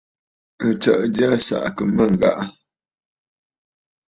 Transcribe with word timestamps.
Àtsə̀ʼə̀ 0.67 1.07
já 1.17 1.27
á 1.35 1.37
sáʼánə́mə́ 1.45 2.07
ghàrə̀. 2.19 2.45